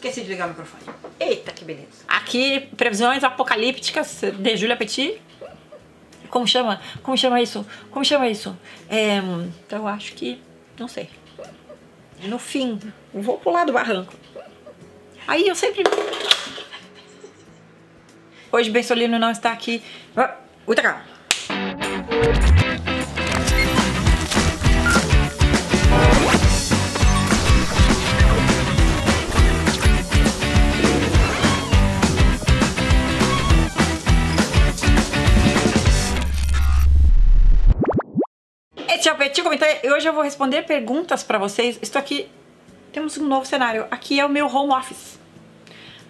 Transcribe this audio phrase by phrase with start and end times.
[0.00, 0.82] Esqueci de ligar o microfone.
[1.20, 2.04] Eita, que beleza.
[2.08, 5.20] Aqui, previsões apocalípticas de Julia Petit.
[6.30, 6.80] Como chama?
[7.02, 7.66] Como chama isso?
[7.90, 8.56] Como chama isso?
[8.88, 10.40] É, então eu acho que.
[10.78, 11.10] Não sei.
[12.24, 12.80] No fim,
[13.12, 14.14] vou pular do barranco.
[15.28, 15.84] Aí eu sempre.
[18.50, 19.82] Hoje Bensolino não está aqui.
[20.16, 20.34] Ah,
[20.66, 20.82] Muita
[39.08, 41.78] é o Petit Comentário hoje eu vou responder perguntas pra vocês.
[41.80, 42.28] Estou aqui,
[42.92, 43.86] temos um novo cenário.
[43.90, 45.18] Aqui é o meu home office.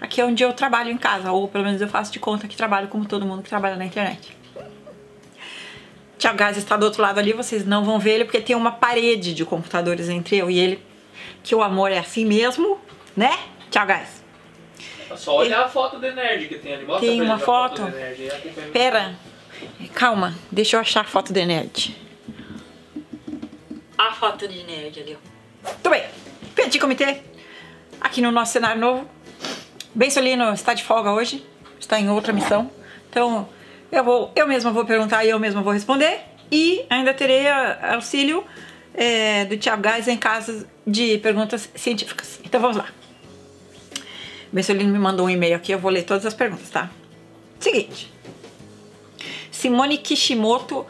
[0.00, 2.56] Aqui é onde eu trabalho em casa, ou pelo menos eu faço de conta que
[2.56, 4.36] trabalho como todo mundo que trabalha na internet.
[6.18, 8.72] Tiago Gás está do outro lado ali, vocês não vão ver ele porque tem uma
[8.72, 10.82] parede de computadores entre eu e ele.
[11.42, 12.78] Que o amor é assim mesmo,
[13.16, 13.38] né,
[13.70, 14.22] Tiago Gás?
[15.10, 16.87] É só olhar a foto do Nerd que tem ali.
[16.87, 17.82] Mostra Tem uma foto?
[17.82, 18.68] do aí acompanha.
[18.72, 19.15] Pera,
[19.95, 22.09] calma, deixa eu achar a foto de nerd.
[24.01, 25.70] A foto de nerd ali, ó.
[25.82, 26.02] Tudo bem,
[26.54, 27.18] Petit Comitê,
[28.01, 29.06] aqui no nosso cenário novo.
[29.95, 31.45] Bensolino está de folga hoje,
[31.79, 32.71] está em outra missão.
[33.10, 33.46] Então,
[33.93, 36.18] eu vou, eu mesma vou perguntar e eu mesma vou responder.
[36.51, 38.43] E ainda terei auxílio
[38.95, 42.40] é, do Thiago Gás em casos de perguntas científicas.
[42.43, 42.87] Então vamos lá.
[44.51, 46.90] Bensolino me mandou um e-mail aqui, eu vou ler todas as perguntas, tá?
[47.59, 48.10] Seguinte.
[49.51, 50.87] Simone Kishimoto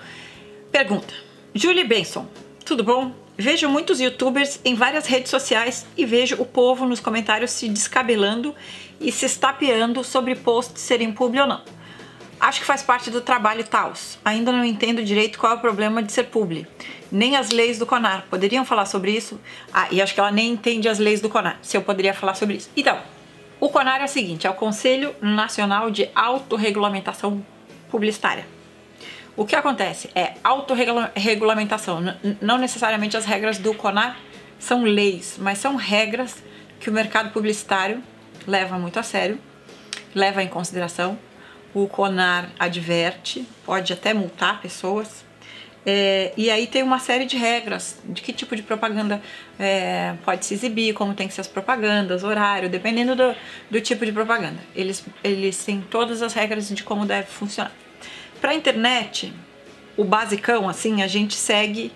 [0.71, 1.13] pergunta:
[1.53, 2.29] Julie Benson,
[2.71, 3.11] tudo bom?
[3.37, 8.55] Vejo muitos youtubers em várias redes sociais e vejo o povo nos comentários se descabelando
[9.01, 11.63] e se estapeando sobre posts serem publi ou não.
[12.39, 14.21] Acho que faz parte do trabalho Taos.
[14.25, 16.65] Ainda não entendo direito qual é o problema de ser publi.
[17.11, 18.27] Nem as leis do CONAR.
[18.31, 19.41] Poderiam falar sobre isso?
[19.73, 21.59] Ah, e acho que ela nem entende as leis do CONAR.
[21.63, 22.71] Se eu poderia falar sobre isso.
[22.77, 23.01] Então,
[23.59, 27.45] o CONAR é o seguinte: é o Conselho Nacional de Autorregulamentação
[27.91, 28.60] Publicitária.
[29.37, 32.01] O que acontece é autorregulamentação.
[32.41, 34.19] Não necessariamente as regras do CONAR
[34.59, 36.43] são leis, mas são regras
[36.79, 38.03] que o mercado publicitário
[38.47, 39.39] leva muito a sério,
[40.15, 41.19] leva em consideração.
[41.73, 45.25] O CONAR adverte, pode até multar pessoas.
[45.87, 49.23] É, e aí tem uma série de regras de que tipo de propaganda
[49.59, 53.35] é, pode se exibir, como tem que ser as propagandas, horário, dependendo do,
[53.71, 54.59] do tipo de propaganda.
[54.75, 57.73] Eles, eles têm todas as regras de como deve funcionar.
[58.41, 59.33] Para a internet,
[59.97, 61.93] o basicão, assim, a gente segue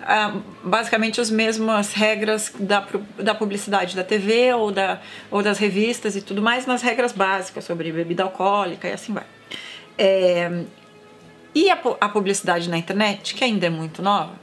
[0.00, 2.86] ah, basicamente as mesmas regras da,
[3.18, 7.64] da publicidade da TV ou, da, ou das revistas e tudo mais, nas regras básicas
[7.64, 9.26] sobre bebida alcoólica e assim vai.
[9.96, 10.64] É,
[11.54, 14.40] e a, a publicidade na internet, que ainda é muito nova,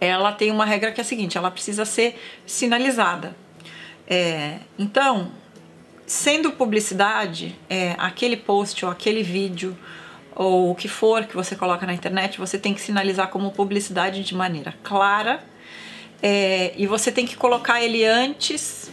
[0.00, 3.34] ela tem uma regra que é a seguinte: ela precisa ser sinalizada.
[4.06, 5.32] É, então,
[6.06, 9.76] sendo publicidade, é, aquele post ou aquele vídeo
[10.36, 14.22] ou o que for que você coloca na internet, você tem que sinalizar como publicidade
[14.22, 15.42] de maneira clara
[16.22, 18.90] é, e você tem que colocar ele antes,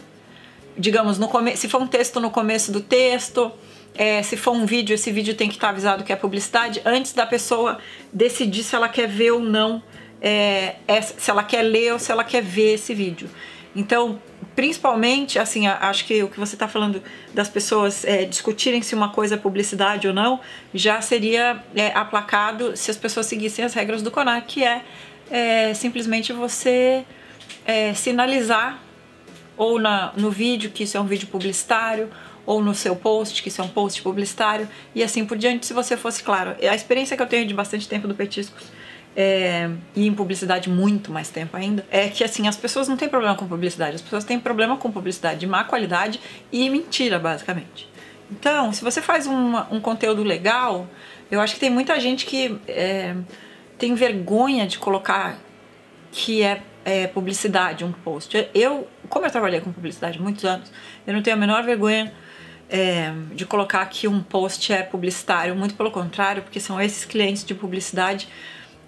[0.78, 3.52] digamos, no come se for um texto no começo do texto,
[3.96, 7.14] é, se for um vídeo, esse vídeo tem que estar avisado que é publicidade antes
[7.14, 7.78] da pessoa
[8.12, 9.84] decidir se ela quer ver ou não,
[10.22, 13.30] é, essa- se ela quer ler ou se ela quer ver esse vídeo.
[13.76, 14.22] Então,
[14.56, 17.02] principalmente, assim, acho que o que você está falando
[17.34, 20.40] das pessoas é, discutirem se uma coisa é publicidade ou não,
[20.74, 24.84] já seria é, aplacado se as pessoas seguissem as regras do CONAR, que é,
[25.32, 27.04] é, simplesmente você
[27.66, 28.80] é, sinalizar
[29.58, 32.10] ou na, no vídeo que isso é um vídeo publicitário,
[32.46, 35.74] ou no seu post que isso é um post publicitário, e assim por diante, se
[35.74, 36.56] você fosse claro.
[36.62, 38.64] A experiência que eu tenho de bastante tempo do Petiscos,
[39.16, 43.08] é, e em publicidade muito mais tempo ainda, é que assim, as pessoas não têm
[43.08, 46.20] problema com publicidade, as pessoas têm problema com publicidade de má qualidade
[46.52, 47.88] e mentira, basicamente.
[48.32, 50.88] Então, se você faz um conteúdo legal,
[51.30, 53.16] eu acho que tem muita gente que é,
[53.78, 55.38] tem vergonha de colocar
[56.12, 58.48] que é, é, publicidade um post.
[58.54, 60.72] Eu, como eu trabalhei com publicidade muitos anos,
[61.06, 62.14] eu não tenho a menor vergonha
[62.70, 67.44] é, de colocar que um post é publicitário, muito pelo contrário, porque são esses clientes
[67.44, 68.28] de publicidade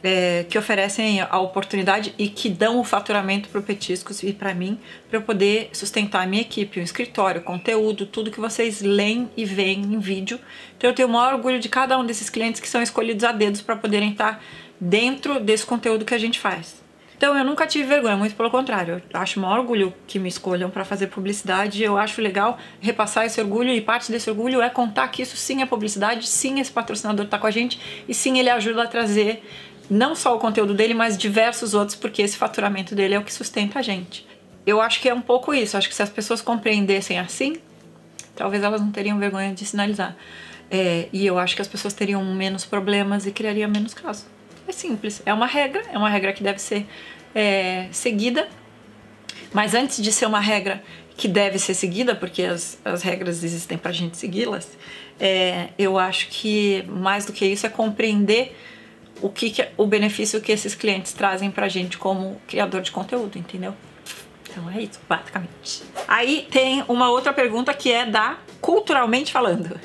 [0.06, 4.54] é, que oferecem a oportunidade e que dão o faturamento para o Petiscos e para
[4.54, 4.80] mim,
[5.10, 9.28] para eu poder sustentar a minha equipe, o escritório, o conteúdo, tudo que vocês leem
[9.36, 10.40] e veem em vídeo.
[10.78, 13.32] Então eu tenho o maior orgulho de cada um desses clientes que são escolhidos a
[13.32, 14.44] dedos para poderem estar
[14.80, 16.86] dentro desse conteúdo que a gente faz.
[17.18, 19.02] Então eu nunca tive vergonha, muito pelo contrário.
[19.12, 21.82] Eu acho maior orgulho que me escolham para fazer publicidade.
[21.82, 25.64] Eu acho legal repassar esse orgulho e parte desse orgulho é contar que isso sim
[25.64, 29.42] é publicidade, sim esse patrocinador está com a gente e sim ele ajuda a trazer
[29.90, 33.34] não só o conteúdo dele, mas diversos outros, porque esse faturamento dele é o que
[33.34, 34.26] sustenta a gente.
[34.66, 35.78] eu acho que é um pouco isso.
[35.78, 37.58] Acho que se as pessoas compreendessem assim,
[38.36, 40.16] talvez elas não teriam vergonha de sinalizar.
[40.72, 44.26] É, e eu acho que as pessoas teriam menos problemas e criariam menos casos.
[44.68, 46.88] É simples, é uma regra, é uma regra que deve ser
[47.36, 48.48] é, seguida.
[49.54, 50.84] Mas antes de ser uma regra
[51.16, 54.68] que deve ser seguida, porque as, as regras existem para a gente segui-las,
[55.20, 58.56] é, eu acho que mais do que isso é compreender
[59.26, 62.92] o que, que o benefício que esses clientes trazem para a gente como criador de
[62.92, 63.74] conteúdo, entendeu?
[64.48, 65.82] Então é isso, basicamente.
[66.08, 69.80] Aí tem uma outra pergunta que é da culturalmente falando.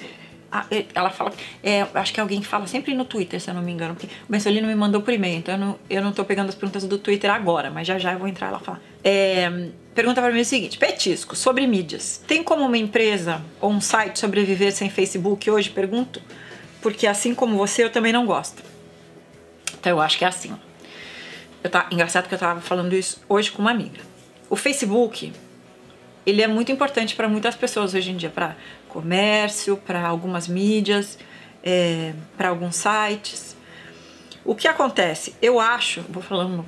[0.95, 1.33] Ela fala,
[1.63, 3.95] é, acho que é alguém que fala sempre no Twitter, se eu não me engano,
[3.95, 6.55] porque o Bensolino me mandou por e-mail, então eu não, eu não tô pegando as
[6.55, 8.81] perguntas do Twitter agora, mas já já eu vou entrar lá falar.
[9.03, 12.23] É, pergunta para mim o seguinte: Petisco, sobre mídias.
[12.27, 15.71] Tem como uma empresa ou um site sobreviver sem Facebook hoje?
[15.71, 16.21] Pergunto,
[16.83, 18.71] porque assim como você, eu também não gosto.
[19.79, 20.57] Então eu acho que é assim.
[21.63, 24.01] Eu tá, engraçado que eu tava falando isso hoje com uma amiga.
[24.49, 25.33] O Facebook,
[26.25, 28.57] ele é muito importante para muitas pessoas hoje em dia, para
[28.89, 31.19] comércio, para algumas mídias,
[31.63, 33.57] é, para alguns sites.
[34.45, 35.35] O que acontece?
[35.41, 36.65] Eu acho, vou falando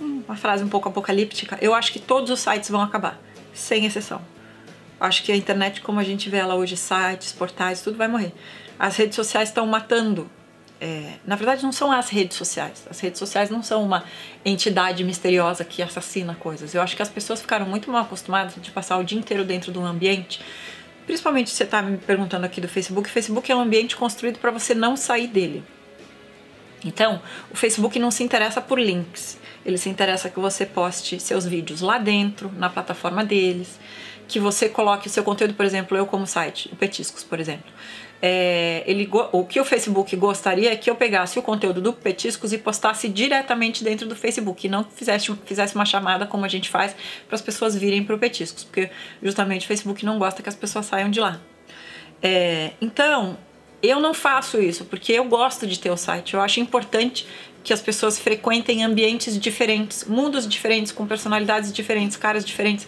[0.00, 3.20] uma frase um pouco apocalíptica, eu acho que todos os sites vão acabar,
[3.54, 4.20] sem exceção.
[5.00, 8.32] Acho que a internet, como a gente vê ela hoje, sites, portais, tudo vai morrer.
[8.78, 10.30] As redes sociais estão matando
[10.84, 12.84] é, na verdade, não são as redes sociais.
[12.90, 14.02] As redes sociais não são uma
[14.44, 16.74] entidade misteriosa que assassina coisas.
[16.74, 19.70] Eu acho que as pessoas ficaram muito mal acostumadas de passar o dia inteiro dentro
[19.70, 20.42] de um ambiente.
[21.06, 23.08] Principalmente você está me perguntando aqui do Facebook.
[23.08, 25.62] Facebook é um ambiente construído para você não sair dele.
[26.84, 29.38] Então, o Facebook não se interessa por links.
[29.64, 33.78] Ele se interessa que você poste seus vídeos lá dentro, na plataforma deles,
[34.26, 37.70] que você coloque o seu conteúdo, por exemplo, eu como site, o Petiscos, por exemplo
[38.24, 42.52] é, ele, o que o Facebook gostaria é que eu pegasse o conteúdo do Petiscos
[42.52, 46.70] e postasse diretamente dentro do Facebook e não fizesse, fizesse uma chamada como a gente
[46.70, 46.94] faz
[47.26, 48.90] para as pessoas virem para o Petiscos, porque
[49.20, 51.40] justamente o Facebook não gosta que as pessoas saiam de lá.
[52.22, 53.36] É, então,
[53.82, 56.34] eu não faço isso porque eu gosto de ter o site.
[56.34, 57.26] Eu acho importante
[57.64, 62.86] que as pessoas frequentem ambientes diferentes, mundos diferentes, com personalidades diferentes, caras diferentes,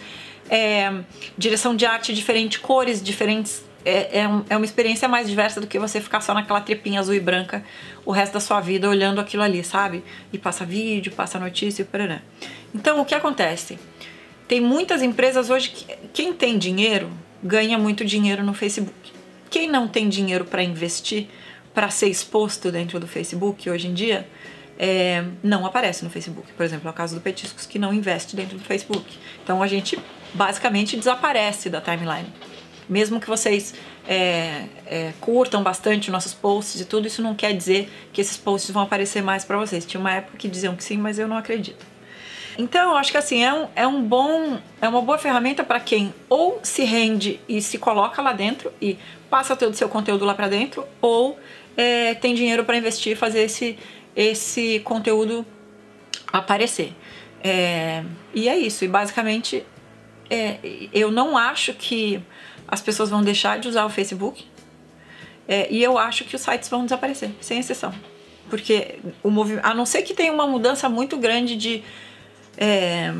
[0.49, 0.93] é,
[1.37, 5.67] direção de arte diferente, cores diferentes é, é, um, é, uma experiência mais diversa do
[5.67, 7.63] que você ficar só naquela trepinha azul e branca
[8.05, 10.03] o resto da sua vida olhando aquilo ali, sabe?
[10.33, 12.21] E passa vídeo, passa notícia e parará.
[12.75, 13.79] Então, o que acontece?
[14.49, 17.11] Tem muitas empresas hoje que quem tem dinheiro
[17.43, 19.13] ganha muito dinheiro no Facebook.
[19.51, 21.29] Quem não tem dinheiro para investir,
[21.75, 24.27] para ser exposto dentro do Facebook hoje em dia,
[24.79, 26.53] é, não aparece no Facebook.
[26.53, 29.19] Por exemplo, é o caso do Petiscos, que não investe dentro do Facebook.
[29.43, 29.99] Então a gente
[30.33, 32.27] basicamente desaparece da timeline
[32.89, 33.75] mesmo que vocês
[34.07, 38.71] é, é, curtam bastante nossos posts e tudo, isso não quer dizer que esses posts
[38.71, 39.85] vão aparecer mais para vocês.
[39.85, 41.85] Tinha uma época que diziam que sim, mas eu não acredito.
[42.57, 45.81] Então, eu acho que assim, é um, é um bom, é uma boa ferramenta para
[45.81, 48.97] quem ou se rende e se coloca lá dentro e
[49.29, 51.37] passa todo o seu conteúdo lá para dentro, ou
[51.77, 53.77] é, tem dinheiro para investir e fazer esse,
[54.15, 55.45] esse conteúdo
[56.33, 56.93] aparecer.
[57.43, 59.67] É, e é isso, e basicamente
[60.31, 60.59] é,
[60.93, 62.23] eu não acho que
[62.75, 64.45] as pessoas vão deixar de usar o Facebook
[65.47, 67.95] é, e eu acho que os sites vão desaparecer, sem exceção.
[68.51, 71.83] Porque o movimento, a não ser que tenha uma mudança muito grande de,
[72.57, 73.13] é,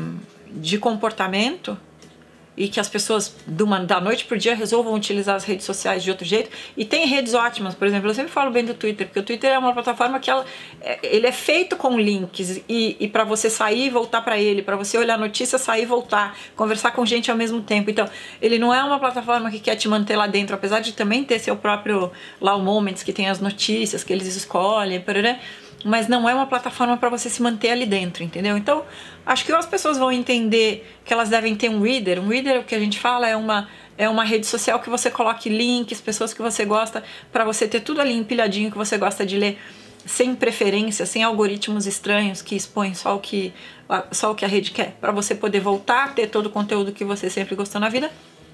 [0.51, 1.77] de comportamento,
[2.57, 6.09] e que as pessoas uma, da noite pro dia resolvam utilizar as redes sociais de
[6.09, 6.49] outro jeito.
[6.75, 9.51] E tem redes ótimas, por exemplo, eu sempre falo bem do Twitter, porque o Twitter
[9.51, 10.45] é uma plataforma que ela,
[10.81, 14.61] é, ele é feito com links e, e para você sair e voltar para ele,
[14.61, 17.89] para você olhar notícia, sair e voltar, conversar com gente ao mesmo tempo.
[17.89, 18.07] Então,
[18.41, 21.39] ele não é uma plataforma que quer te manter lá dentro, apesar de também ter
[21.39, 25.37] seu próprio lá o Moments, que tem as notícias que eles escolhem, parará,
[25.83, 28.57] mas não é uma plataforma para você se manter ali dentro, entendeu?
[28.57, 28.83] Então,
[29.25, 32.19] acho que as pessoas vão entender que elas devem ter um reader.
[32.19, 33.67] Um reader, o que a gente fala, é uma,
[33.97, 37.81] é uma rede social que você coloque links, pessoas que você gosta, para você ter
[37.81, 39.59] tudo ali empilhadinho que você gosta de ler,
[40.05, 43.53] sem preferência, sem algoritmos estranhos que expõem só o que,
[44.11, 46.91] só o que a rede quer, para você poder voltar a ter todo o conteúdo
[46.91, 48.11] que você sempre gostou na vida,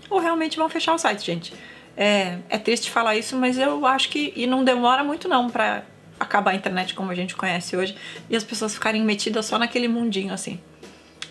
[0.10, 1.54] ou realmente vão fechar o site, gente.
[1.96, 5.84] É, é triste falar isso, mas eu acho que e não demora muito não para
[6.22, 7.96] acabar a internet como a gente conhece hoje
[8.30, 10.60] e as pessoas ficarem metidas só naquele mundinho assim.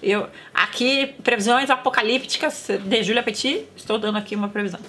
[0.03, 4.81] Eu aqui previsões apocalípticas de Julia Petit, estou dando aqui uma previsão.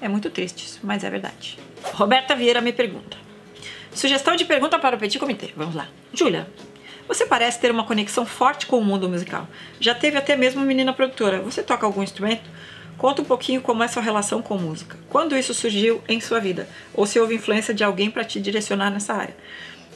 [0.00, 1.58] É muito triste isso, mas é verdade.
[1.94, 3.16] Roberta Vieira me pergunta.
[3.94, 5.52] Sugestão de pergunta para o Petit Comitê.
[5.56, 5.88] Vamos lá.
[6.12, 6.48] Júlia,
[7.06, 9.46] você parece ter uma conexão forte com o mundo musical.
[9.80, 11.40] Já teve até mesmo menina produtora.
[11.40, 12.48] Você toca algum instrumento?
[13.02, 14.96] Conta um pouquinho como é sua relação com música.
[15.10, 16.68] Quando isso surgiu em sua vida?
[16.94, 19.36] Ou se houve influência de alguém para te direcionar nessa área?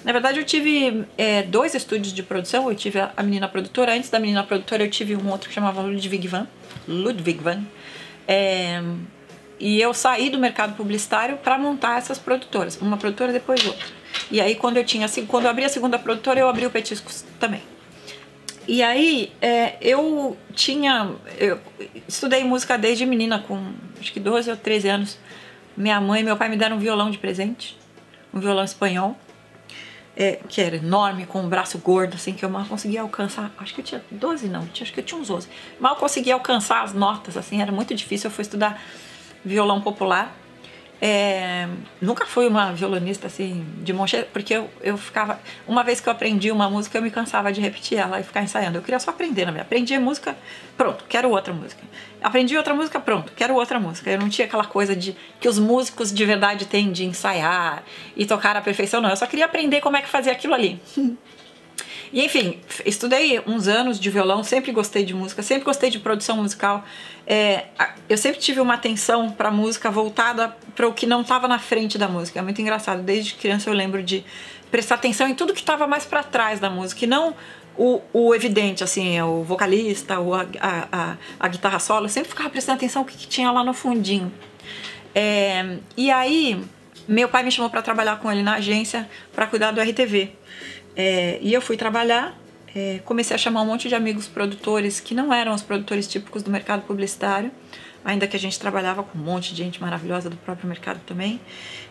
[0.04, 2.68] Na verdade, eu tive é, dois estúdios de produção.
[2.68, 3.94] Eu tive a, a menina produtora.
[3.94, 6.48] Antes da menina produtora, eu tive um outro que chamava Ludwig Van.
[6.88, 7.62] Ludwig Van.
[8.26, 8.82] É,
[9.60, 13.86] e eu saí do mercado publicitário para montar essas produtoras, uma produtora depois outra.
[14.32, 17.24] E aí quando eu tinha, quando eu abri a segunda produtora, eu abri o Petiscos
[17.38, 17.62] também.
[18.68, 21.60] E aí é, eu tinha, eu
[22.08, 25.18] estudei música desde menina, com acho que 12 ou 13 anos.
[25.76, 27.76] Minha mãe e meu pai me deram um violão de presente,
[28.32, 29.16] um violão espanhol,
[30.16, 33.52] é, que era enorme, com um braço gordo, assim, que eu mal conseguia alcançar.
[33.58, 35.48] Acho que eu tinha 12, não, acho que eu tinha uns 12.
[35.78, 38.28] Mal conseguia alcançar as notas, assim, era muito difícil.
[38.28, 38.82] Eu fui estudar
[39.44, 40.34] violão popular.
[41.00, 41.68] É,
[42.00, 45.38] nunca fui uma violonista assim de monte, porque eu, eu ficava.
[45.66, 48.42] Uma vez que eu aprendi uma música, eu me cansava de repetir ela e ficar
[48.42, 48.78] ensaiando.
[48.78, 49.62] Eu queria só aprender na minha.
[49.62, 50.34] Aprendi música,
[50.76, 51.82] pronto, quero outra música.
[52.22, 54.10] Aprendi outra música, pronto, quero outra música.
[54.10, 57.82] Eu não tinha aquela coisa de que os músicos de verdade têm de ensaiar
[58.16, 59.10] e tocar à perfeição, não.
[59.10, 60.80] Eu só queria aprender como é que fazia aquilo ali.
[62.16, 66.38] E enfim, estudei uns anos de violão, sempre gostei de música, sempre gostei de produção
[66.38, 66.82] musical.
[67.26, 67.66] É,
[68.08, 71.98] eu sempre tive uma atenção para música voltada para o que não estava na frente
[71.98, 72.38] da música.
[72.38, 73.02] É muito engraçado.
[73.02, 74.24] Desde criança eu lembro de
[74.70, 77.34] prestar atenção em tudo que estava mais para trás da música, e não
[77.76, 82.06] o, o, evidente, assim, o vocalista, o, a, a, a, guitarra solo.
[82.06, 84.32] Eu sempre ficava prestando atenção no que, que tinha lá no fundinho.
[85.14, 86.64] É, e aí,
[87.06, 90.32] meu pai me chamou para trabalhar com ele na agência para cuidar do RTV.
[90.96, 92.36] É, e eu fui trabalhar,
[92.74, 96.42] é, comecei a chamar um monte de amigos produtores que não eram os produtores típicos
[96.42, 97.50] do mercado publicitário,
[98.04, 101.40] ainda que a gente trabalhava com um monte de gente maravilhosa do próprio mercado também.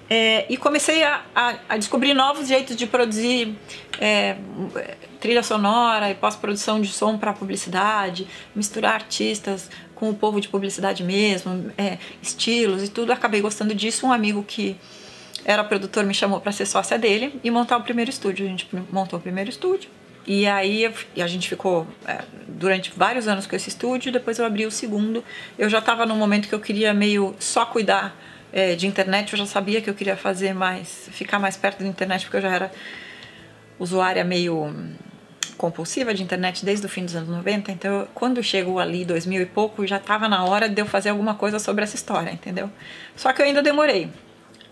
[0.10, 3.56] É, e comecei a, a, a, descobrir novos jeitos de produzir
[4.00, 4.38] é,
[5.20, 11.04] trilha sonora e pós-produção de som para publicidade, misturar artistas com o povo de publicidade
[11.04, 13.12] mesmo, é, estilos e tudo.
[13.12, 14.06] Acabei gostando disso.
[14.06, 14.78] Um amigo que
[15.46, 18.46] era produtor, me chamou para ser sócia dele e montar o primeiro estúdio.
[18.46, 19.90] A gente montou o primeiro estúdio.
[20.26, 24.12] E aí a gente ficou é, durante vários anos com esse estúdio.
[24.12, 25.24] Depois eu abri o segundo.
[25.58, 28.20] Eu já estava num momento que eu queria meio só cuidar
[28.52, 29.34] é, de internet.
[29.34, 32.42] Eu já sabia que eu queria fazer mais, ficar mais perto da internet, porque eu
[32.42, 32.72] já era
[33.78, 34.74] usuária meio
[35.58, 37.72] compulsiva de internet desde o fim dos anos 90.
[37.72, 41.36] Então, quando chegou ali 2000 e pouco, já estava na hora de eu fazer alguma
[41.36, 42.68] coisa sobre essa história, entendeu?
[43.16, 44.10] Só que eu ainda demorei.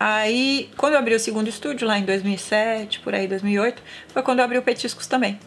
[0.05, 4.39] Aí, quando eu abri o segundo estúdio, lá em 2007, por aí, 2008, foi quando
[4.39, 5.39] eu abri o Petiscos também.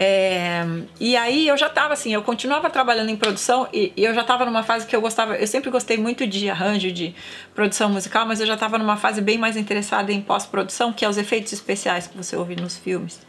[0.00, 0.64] É,
[0.98, 4.22] e aí eu já estava assim, eu continuava trabalhando em produção e, e eu já
[4.22, 7.14] estava numa fase que eu gostava, eu sempre gostei muito de arranjo, de
[7.54, 11.08] produção musical, mas eu já estava numa fase bem mais interessada em pós-produção, que é
[11.10, 13.20] os efeitos especiais que você ouve nos filmes,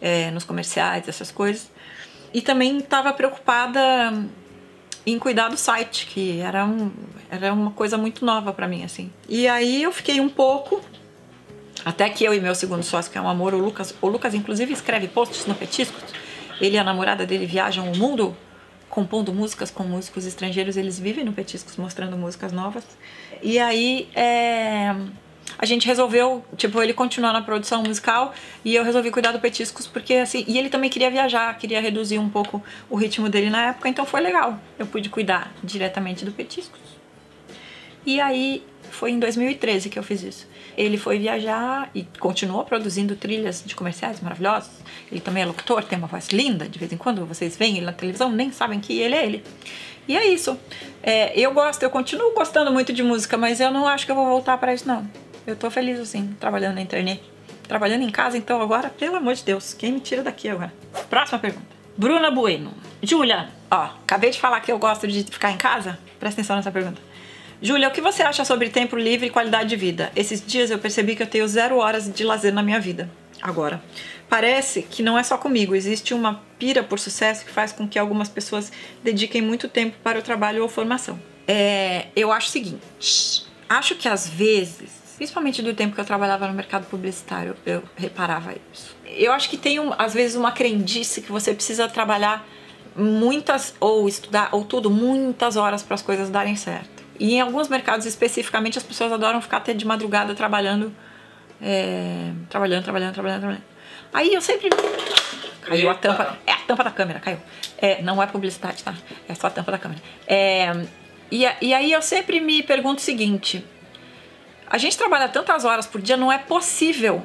[0.00, 1.70] é, nos comerciais, essas coisas.
[2.32, 4.14] E também estava preocupada
[5.10, 6.90] em cuidar do site, que era, um,
[7.30, 9.10] era uma coisa muito nova para mim, assim.
[9.28, 10.80] E aí eu fiquei um pouco,
[11.84, 14.34] até que eu e meu segundo sócio, que é um amor, o Lucas, o Lucas
[14.34, 16.02] inclusive escreve posts no Petiscos,
[16.60, 18.36] ele e a namorada dele viajam o mundo
[18.88, 22.84] compondo músicas com músicos estrangeiros, eles vivem no Petiscos mostrando músicas novas.
[23.42, 24.94] E aí é
[25.56, 29.86] a gente resolveu, tipo, ele continuar na produção musical e eu resolvi cuidar do Petiscos
[29.86, 33.68] porque assim, e ele também queria viajar, queria reduzir um pouco o ritmo dele na
[33.68, 34.58] época, então foi legal.
[34.78, 36.80] Eu pude cuidar diretamente do Petiscos.
[38.04, 40.48] E aí foi em 2013 que eu fiz isso.
[40.76, 44.70] Ele foi viajar e continuou produzindo trilhas de comerciais maravilhosas.
[45.10, 46.68] Ele também é locutor, tem uma voz linda.
[46.68, 49.44] De vez em quando vocês veem ele na televisão, nem sabem que ele é ele.
[50.06, 50.58] E é isso.
[51.02, 54.16] É, eu gosto, eu continuo gostando muito de música, mas eu não acho que eu
[54.16, 55.06] vou voltar para isso, não.
[55.48, 57.22] Eu tô feliz assim, trabalhando na internet.
[57.66, 60.70] Trabalhando em casa, então agora, pelo amor de Deus, quem me tira daqui agora?
[61.08, 61.64] Próxima pergunta.
[61.96, 62.74] Bruna Bueno.
[63.02, 65.98] Júlia, ó, acabei de falar que eu gosto de ficar em casa.
[66.20, 67.00] Presta atenção nessa pergunta.
[67.62, 70.12] Júlia, o que você acha sobre tempo livre e qualidade de vida?
[70.14, 73.08] Esses dias eu percebi que eu tenho zero horas de lazer na minha vida.
[73.40, 73.82] Agora,
[74.28, 77.98] parece que não é só comigo, existe uma pira por sucesso que faz com que
[77.98, 78.70] algumas pessoas
[79.02, 81.18] dediquem muito tempo para o trabalho ou formação.
[81.46, 86.46] É, eu acho o seguinte: acho que às vezes principalmente do tempo que eu trabalhava
[86.46, 88.96] no mercado publicitário, eu reparava isso.
[89.04, 92.46] Eu acho que tem, um, às vezes, uma crendice que você precisa trabalhar
[92.94, 97.02] muitas, ou estudar, ou tudo, muitas horas para as coisas darem certo.
[97.18, 100.94] E em alguns mercados especificamente, as pessoas adoram ficar até de madrugada trabalhando,
[101.60, 103.64] é, trabalhando, trabalhando, trabalhando, trabalhando.
[104.12, 104.70] Aí eu sempre.
[105.62, 106.38] Caiu a tampa.
[106.46, 107.38] É a tampa da câmera, caiu.
[107.76, 108.94] É, não é publicidade, tá?
[109.28, 110.00] É só a tampa da câmera.
[110.28, 110.86] É,
[111.28, 113.64] e, e aí eu sempre me pergunto o seguinte:
[114.68, 117.24] a gente trabalha tantas horas por dia, não é possível.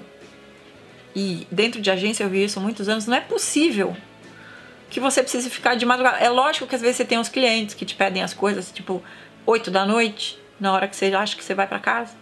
[1.16, 3.96] E dentro de agência eu vi isso há muitos anos, não é possível
[4.90, 6.18] que você precise ficar de madrugada.
[6.20, 9.04] É lógico que às vezes você tem uns clientes que te pedem as coisas, tipo,
[9.46, 12.16] 8 da noite, na hora que você acha que você vai para casa.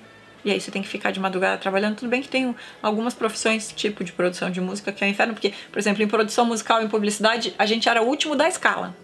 [0.43, 1.97] E aí você tem que ficar de madrugada trabalhando.
[1.97, 5.33] Tudo bem que tem algumas profissões, tipo de produção de música, que é o inferno,
[5.33, 8.95] porque, por exemplo, em produção musical em publicidade, a gente era o último da escala.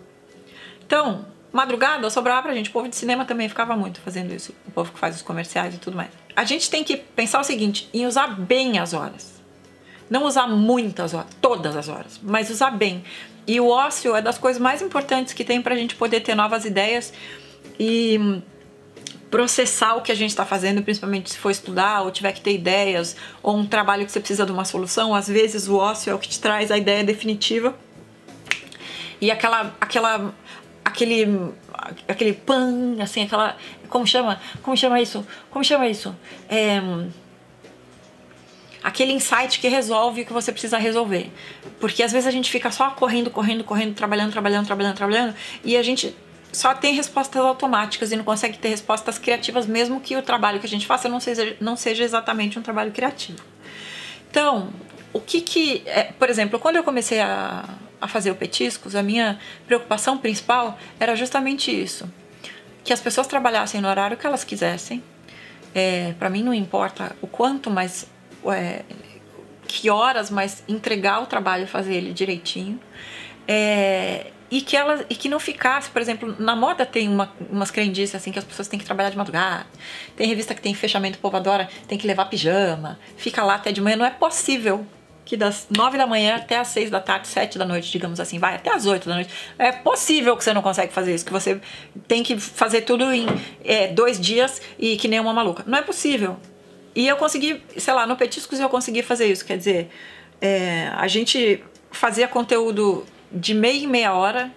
[0.85, 1.25] Então,
[1.57, 2.69] madrugada sobrava pra gente.
[2.69, 4.53] O povo de cinema também ficava muito fazendo isso.
[4.67, 6.11] O povo que faz os comerciais e tudo mais.
[6.35, 9.41] A gente tem que pensar o seguinte, em usar bem as horas.
[10.07, 13.03] Não usar muitas horas, todas as horas, mas usar bem.
[13.45, 16.63] E o ócio é das coisas mais importantes que tem pra gente poder ter novas
[16.63, 17.11] ideias
[17.79, 18.41] e
[19.31, 22.53] processar o que a gente está fazendo, principalmente se for estudar ou tiver que ter
[22.53, 25.13] ideias ou um trabalho que você precisa de uma solução.
[25.13, 27.75] Às vezes o ócio é o que te traz a ideia definitiva
[29.19, 30.33] e aquela, aquela,
[30.97, 31.53] aquele,
[32.07, 33.55] aquele pan, assim, aquela,
[33.87, 36.15] como chama, como chama isso, como chama isso,
[36.49, 36.81] é,
[38.83, 41.31] aquele insight que resolve o que você precisa resolver,
[41.79, 45.77] porque às vezes a gente fica só correndo, correndo, correndo, trabalhando, trabalhando, trabalhando, trabalhando e
[45.77, 46.15] a gente
[46.51, 50.65] só tem respostas automáticas e não consegue ter respostas criativas, mesmo que o trabalho que
[50.65, 53.39] a gente faça não seja, não seja exatamente um trabalho criativo.
[54.31, 54.69] Então,
[55.13, 55.83] o que que.
[55.85, 57.65] É, por exemplo, quando eu comecei a,
[57.99, 62.11] a fazer o Petiscos, a minha preocupação principal era justamente isso:
[62.83, 65.03] que as pessoas trabalhassem no horário que elas quisessem.
[65.73, 68.07] É, Para mim, não importa o quanto, mas.
[68.45, 68.83] É,
[69.67, 72.79] que horas, mas entregar o trabalho e fazer ele direitinho.
[73.47, 77.69] É, e que ela e que não ficasse, por exemplo, na moda tem uma, umas
[77.69, 79.67] crendices assim que as pessoas têm que trabalhar de madrugada.
[80.15, 83.81] Tem revista que tem fechamento, povo adora, tem que levar pijama, fica lá até de
[83.81, 84.85] manhã, não é possível
[85.27, 88.39] que das nove da manhã até as seis da tarde, sete da noite, digamos assim,
[88.39, 89.29] vai até as oito da noite.
[89.59, 91.59] É possível que você não consegue fazer isso, que você
[92.07, 93.25] tem que fazer tudo em
[93.61, 95.65] é, dois dias e que nem uma maluca.
[95.67, 96.37] Não é possível.
[96.95, 99.43] E eu consegui, sei lá, no Petiscos eu consegui fazer isso.
[99.45, 99.89] Quer dizer,
[100.39, 104.49] é, a gente fazia conteúdo de meia em meia hora,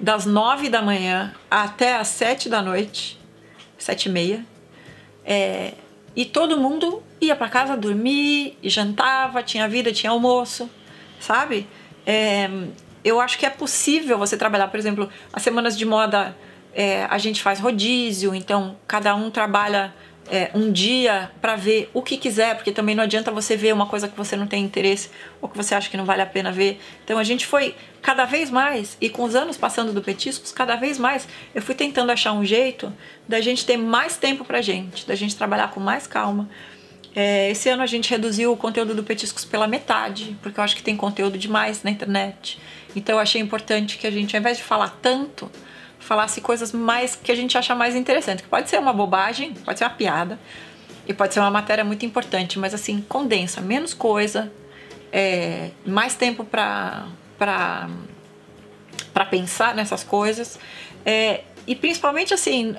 [0.00, 3.20] das nove da manhã até as sete da noite,
[3.76, 4.42] sete e meia.
[5.22, 5.74] É,
[6.16, 10.68] e todo mundo ia para casa dormir, jantava, tinha vida, tinha almoço,
[11.18, 11.66] sabe?
[12.06, 12.48] É,
[13.04, 16.36] eu acho que é possível você trabalhar, por exemplo, as semanas de moda
[16.74, 19.94] é, a gente faz rodízio, então cada um trabalha
[20.28, 23.86] é, um dia para ver o que quiser, porque também não adianta você ver uma
[23.86, 26.52] coisa que você não tem interesse ou que você acha que não vale a pena
[26.52, 26.80] ver.
[27.04, 30.76] Então a gente foi cada vez mais, e com os anos passando do Petiscos, cada
[30.76, 32.92] vez mais eu fui tentando achar um jeito
[33.28, 36.48] da gente ter mais tempo pra gente, da gente trabalhar com mais calma.
[37.18, 40.76] É, esse ano a gente reduziu o conteúdo do Petiscos pela metade, porque eu acho
[40.76, 42.60] que tem conteúdo demais na internet.
[42.94, 45.50] Então eu achei importante que a gente, ao invés de falar tanto,
[45.98, 48.42] falasse coisas mais que a gente acha mais interessante.
[48.42, 50.38] Que pode ser uma bobagem, pode ser uma piada
[51.08, 54.52] e pode ser uma matéria muito importante, mas assim, condensa menos coisa,
[55.10, 57.06] é, mais tempo para
[57.38, 57.88] para
[59.30, 60.58] pensar nessas coisas
[61.04, 62.74] é, e principalmente assim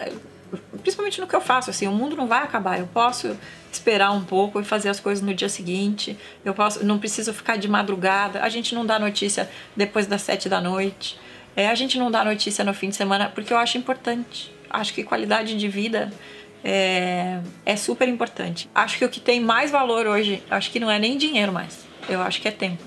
[0.82, 3.38] principalmente no que eu faço assim o mundo não vai acabar eu posso
[3.78, 7.58] esperar um pouco e fazer as coisas no dia seguinte eu posso não preciso ficar
[7.58, 11.18] de madrugada a gente não dá notícia depois das sete da noite
[11.58, 14.54] é, a gente não dá notícia no fim de semana porque eu acho importante.
[14.70, 16.14] Acho que qualidade de vida
[16.64, 18.70] é, é super importante.
[18.76, 21.84] Acho que o que tem mais valor hoje, acho que não é nem dinheiro mais.
[22.08, 22.84] Eu acho que é tempo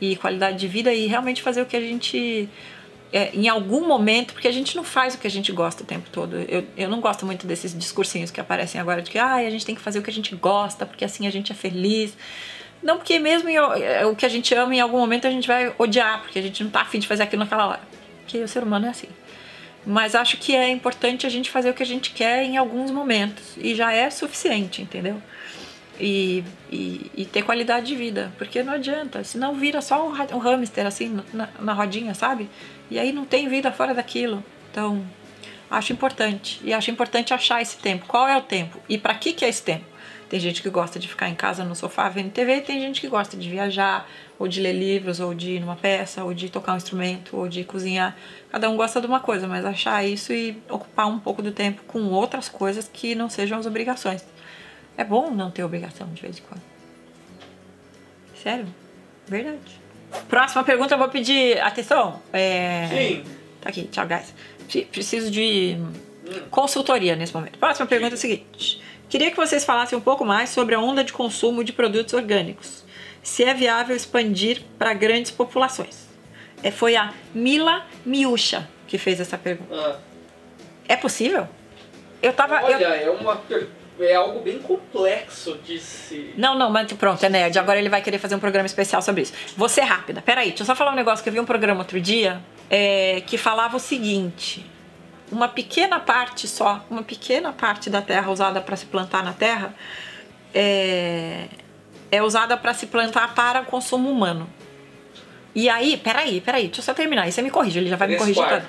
[0.00, 2.48] e qualidade de vida e realmente fazer o que a gente
[3.12, 5.86] é, em algum momento, porque a gente não faz o que a gente gosta o
[5.86, 6.36] tempo todo.
[6.36, 9.64] Eu, eu não gosto muito desses discursinhos que aparecem agora de que ah, a gente
[9.64, 12.16] tem que fazer o que a gente gosta, porque assim a gente é feliz.
[12.82, 15.72] Não, porque mesmo em, o que a gente ama, em algum momento a gente vai
[15.78, 17.80] odiar, porque a gente não tá afim de fazer aquilo naquela hora.
[18.22, 19.08] Porque o ser humano é assim.
[19.86, 22.90] Mas acho que é importante a gente fazer o que a gente quer em alguns
[22.90, 23.56] momentos.
[23.56, 25.22] E já é suficiente, entendeu?
[25.98, 28.32] E, e, e ter qualidade de vida.
[28.36, 32.50] Porque não adianta, senão vira só um, um hamster assim na, na rodinha, sabe?
[32.90, 34.44] E aí não tem vida fora daquilo.
[34.70, 35.04] Então,
[35.70, 36.60] acho importante.
[36.62, 38.06] E acho importante achar esse tempo.
[38.06, 38.78] Qual é o tempo?
[38.88, 39.84] E para que, que é esse tempo?
[40.28, 43.06] Tem gente que gosta de ficar em casa no sofá vendo TV, tem gente que
[43.06, 46.72] gosta de viajar, ou de ler livros, ou de ir numa peça, ou de tocar
[46.72, 48.16] um instrumento, ou de cozinhar.
[48.50, 51.82] Cada um gosta de uma coisa, mas achar isso e ocupar um pouco do tempo
[51.86, 54.24] com outras coisas que não sejam as obrigações.
[54.96, 56.62] É bom não ter obrigação de vez em quando.
[58.34, 58.66] Sério?
[59.28, 59.85] Verdade.
[60.28, 62.20] Próxima pergunta, eu vou pedir atenção.
[62.32, 62.88] É...
[62.88, 63.24] Sim.
[63.60, 64.34] Tá aqui, tchau, guys.
[64.90, 65.76] Preciso de
[66.50, 67.58] consultoria nesse momento.
[67.58, 68.82] Próxima pergunta é a seguinte.
[69.08, 72.84] Queria que vocês falassem um pouco mais sobre a onda de consumo de produtos orgânicos.
[73.22, 76.06] Se é viável expandir para grandes populações.
[76.62, 79.74] É, foi a Mila Miúcha que fez essa pergunta.
[79.74, 79.98] Ah.
[80.88, 81.46] É possível?
[82.22, 82.62] Eu tava.
[82.62, 83.14] Olha, eu...
[83.14, 83.68] é uma per-
[84.00, 86.34] é algo bem complexo de se.
[86.36, 87.58] Não, não, mas pronto, é nerd.
[87.58, 89.32] Agora ele vai querer fazer um programa especial sobre isso.
[89.56, 90.22] Vou ser rápida.
[90.22, 93.22] Peraí, deixa eu só falar um negócio que eu vi um programa outro dia é,
[93.26, 94.64] que falava o seguinte.
[95.30, 99.74] uma pequena parte só, uma pequena parte da terra usada para se plantar na terra
[100.54, 101.46] é,
[102.10, 104.48] é usada para se plantar para consumo humano.
[105.54, 107.22] E aí, peraí, peraí, deixa eu só terminar.
[107.22, 108.62] Aí você me corrige, ele já vai me corrigir todo.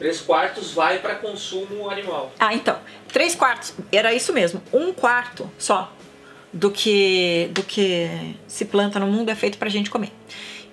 [0.00, 2.32] Três quartos vai para consumo animal.
[2.38, 2.78] Ah, então,
[3.12, 4.62] três quartos, era isso mesmo.
[4.72, 5.92] Um quarto só
[6.50, 8.08] do que do que
[8.48, 10.10] se planta no mundo é feito pra gente comer.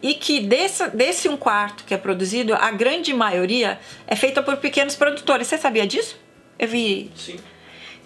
[0.02, 4.56] E que desse, desse um quarto que é produzido, a grande maioria é feita por
[4.58, 5.48] pequenos produtores.
[5.48, 6.18] Você sabia disso?
[6.58, 7.12] Eu vi.
[7.14, 7.38] Sim,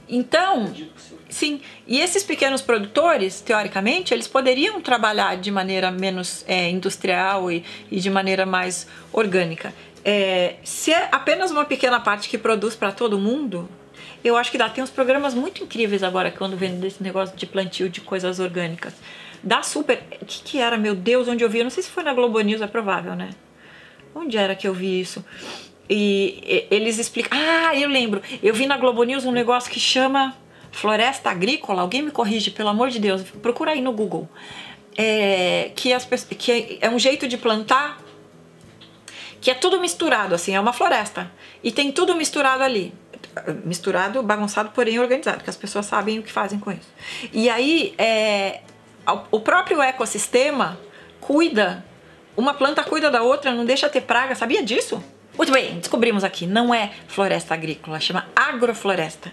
[0.10, 0.89] Então, sim.
[1.31, 7.63] Sim, e esses pequenos produtores, teoricamente, eles poderiam trabalhar de maneira menos é, industrial e,
[7.89, 9.73] e de maneira mais orgânica.
[10.03, 13.69] É, se é apenas uma pequena parte que produz para todo mundo,
[14.23, 14.69] eu acho que dá.
[14.69, 18.93] Tem uns programas muito incríveis agora quando vendo desse negócio de plantio de coisas orgânicas.
[19.43, 20.03] Dá super.
[20.21, 21.59] O que, que era, meu Deus, onde eu vi?
[21.59, 23.31] Eu não sei se foi na Globo News, é provável, né?
[24.13, 25.23] Onde era que eu vi isso?
[25.89, 27.37] E, e- eles explicam.
[27.39, 28.21] Ah, eu lembro.
[28.41, 30.35] Eu vi na Globo News um negócio que chama
[30.71, 31.81] Floresta Agrícola.
[31.81, 33.23] Alguém me corrige, pelo amor de Deus.
[33.23, 34.29] Procura aí no Google.
[34.97, 37.99] É, que, as, que é um jeito de plantar
[39.41, 41.30] que é tudo misturado, assim, é uma floresta.
[41.63, 42.93] E tem tudo misturado ali.
[43.65, 46.88] Misturado, bagunçado, porém organizado, que as pessoas sabem o que fazem com isso.
[47.34, 48.62] E aí, é,
[49.32, 50.80] o próprio ecossistema
[51.19, 51.84] cuida,
[52.38, 55.04] uma planta cuida da outra, não deixa ter praga, sabia disso?
[55.36, 59.32] Muito bem, descobrimos aqui, não é floresta agrícola, chama agrofloresta.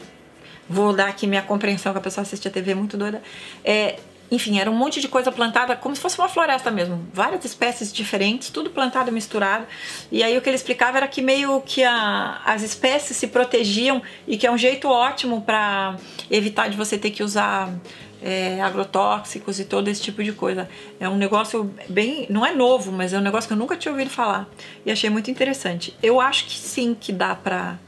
[0.68, 3.23] Vou dar aqui minha compreensão, que a pessoa assiste a TV muito doida.
[3.64, 3.99] É,
[4.31, 7.07] enfim, era um monte de coisa plantada como se fosse uma floresta mesmo.
[7.14, 9.67] Várias espécies diferentes, tudo plantado, misturado.
[10.12, 14.03] E aí o que ele explicava era que meio que a- as espécies se protegiam
[14.27, 15.97] e que é um jeito ótimo para
[16.31, 17.73] evitar de você ter que usar
[18.21, 20.69] é, agrotóxicos e todo esse tipo de coisa.
[20.99, 22.27] É um negócio bem.
[22.29, 24.49] Não é novo, mas é um negócio que eu nunca tinha ouvido falar.
[24.85, 25.97] E achei muito interessante.
[26.03, 27.79] Eu acho que sim que dá para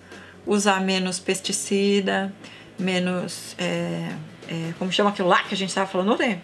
[0.46, 2.32] usar menos pesticida,
[2.78, 3.56] menos.
[3.58, 4.08] é,
[4.50, 6.42] é, como chama aquilo lá que a gente estava falando ontem?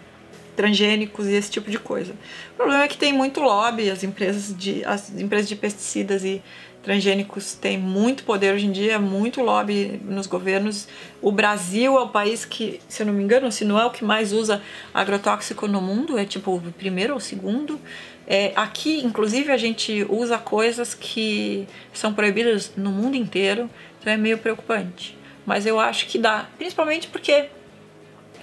[0.55, 2.15] Transgênicos e esse tipo de coisa.
[2.53, 6.41] O problema é que tem muito lobby, as empresas de, as empresas de pesticidas e
[6.83, 10.87] transgênicos têm muito poder hoje em dia, muito lobby nos governos.
[11.21, 13.91] O Brasil é o país que, se eu não me engano, se não é o
[13.91, 14.63] que mais usa
[14.95, 17.81] agrotóxico no mundo, é tipo o primeiro ou o segundo.
[18.25, 23.69] É, aqui, inclusive, a gente usa coisas que são proibidas no mundo inteiro,
[24.01, 25.19] então é meio preocupante.
[25.45, 27.49] Mas eu acho que dá, principalmente porque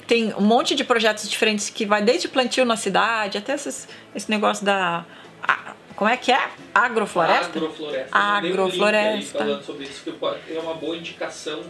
[0.07, 4.29] tem um monte de projetos diferentes que vai desde plantio na cidade até esses, esse
[4.29, 5.05] negócio da.
[5.41, 6.49] a- como é que é?
[6.73, 7.57] Agrofloresta?
[7.59, 8.17] Agrofloresta.
[8.17, 9.37] Mandei um Agrofloresta.
[9.39, 10.13] falando sobre isso, que
[10.55, 11.61] é uma boa indicação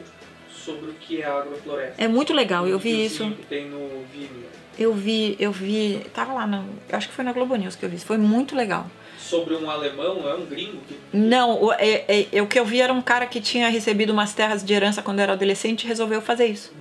[0.49, 2.01] sobre o que é agrofloresta.
[2.01, 3.29] É muito legal, eu vi isso.
[3.49, 4.45] tem no Vimeo.
[4.79, 6.01] Eu vi, eu vi.
[6.13, 7.99] Tava lá, na, eu acho que foi na Globo News que eu vi.
[7.99, 8.87] Foi muito legal.
[9.19, 12.65] Sobre um alemão, é um gringo que Não, o, é- é- é- o que eu
[12.65, 15.87] vi era um cara que tinha recebido umas terras de herança quando era adolescente e
[15.87, 16.73] resolveu fazer isso.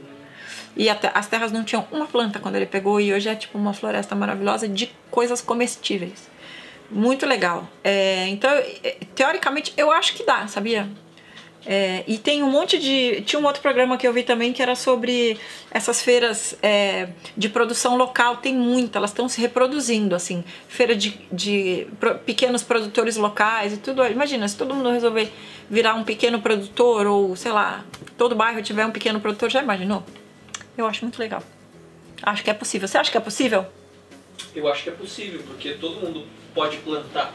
[0.76, 3.58] E até, as terras não tinham uma planta quando ele pegou e hoje é tipo
[3.58, 6.30] uma floresta maravilhosa de coisas comestíveis.
[6.90, 7.68] Muito legal.
[7.84, 10.88] É, então, é, teoricamente, eu acho que dá, sabia?
[11.64, 13.22] É, e tem um monte de.
[13.22, 15.38] Tinha um outro programa que eu vi também que era sobre
[15.70, 18.38] essas feiras é, de produção local.
[18.38, 20.42] Tem muita, elas estão se reproduzindo, assim.
[20.68, 24.04] Feira de, de pro- pequenos produtores locais e tudo.
[24.06, 25.32] Imagina, se todo mundo resolver
[25.70, 27.84] virar um pequeno produtor, ou sei lá,
[28.18, 30.02] todo bairro tiver um pequeno produtor, já imaginou?
[30.76, 31.42] Eu acho muito legal.
[32.22, 32.88] Acho que é possível.
[32.88, 33.66] Você acha que é possível?
[34.54, 37.32] eu acho que é possível, porque todo mundo pode plantar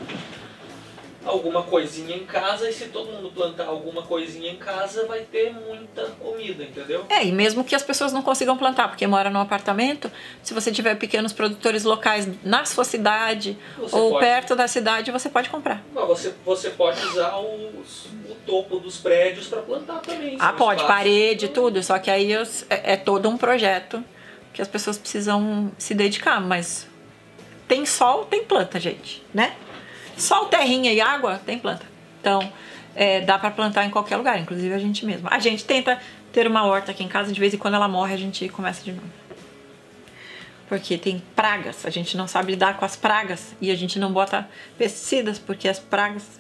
[1.27, 5.53] alguma coisinha em casa e se todo mundo plantar alguma coisinha em casa vai ter
[5.53, 7.05] muita comida, entendeu?
[7.09, 10.11] É, e mesmo que as pessoas não consigam plantar, porque mora num apartamento,
[10.43, 14.25] se você tiver pequenos produtores locais na sua cidade Você ou pode.
[14.25, 15.83] perto da cidade, você pode comprar.
[15.93, 20.37] Mas você, você pode usar os- o topo dos prédios para plantar também.
[20.39, 24.03] Ah, pode, parede, tudo, só que aí é, é todo um projeto
[24.53, 26.87] que as pessoas precisam se dedicar, mas
[27.67, 29.55] tem sol, tem planta, gente, né?
[30.17, 31.85] Sol, terrinha e água, tem planta.
[32.19, 32.51] Então,
[32.95, 35.27] é, dá pra plantar em qualquer lugar, inclusive a gente mesmo.
[35.29, 35.99] A gente tenta
[36.33, 38.83] ter uma horta aqui em casa, de vez em quando ela morre, a gente começa
[38.83, 39.07] de novo.
[40.67, 44.11] Porque tem pragas, a gente não sabe lidar com as pragas e a gente não
[44.11, 46.39] bota pesticidas, porque as pragas.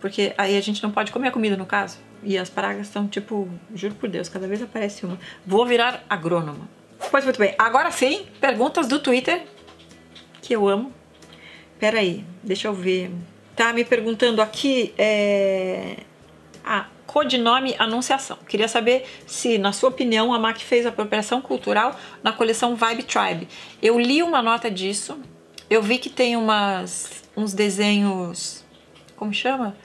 [0.00, 1.98] Porque aí a gente não pode comer a comida, no caso.
[2.22, 5.18] E as pragas são tipo, juro por Deus, cada vez aparece uma.
[5.46, 6.68] Vou virar agrônoma.
[7.10, 9.44] Pois muito bem, agora sim, perguntas do Twitter,
[10.40, 10.92] que eu amo.
[11.84, 13.10] Pera aí, deixa eu ver.
[13.54, 15.98] Tá me perguntando aqui, é...
[16.64, 18.38] Ah, codinome Anunciação.
[18.48, 23.48] Queria saber se, na sua opinião, a MAC fez apropriação cultural na coleção Vibe Tribe.
[23.82, 25.20] Eu li uma nota disso,
[25.68, 28.64] eu vi que tem umas, uns desenhos,
[29.14, 29.76] como chama?